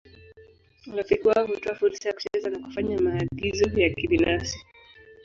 Urafiki 0.93 1.27
wao 1.27 1.47
hutoa 1.47 1.75
fursa 1.75 2.09
ya 2.09 2.13
kucheza 2.15 2.49
na 2.49 2.59
kufanya 2.59 2.99
maagizo 3.01 3.69
ya 3.81 3.89
kibinafsi. 3.89 4.65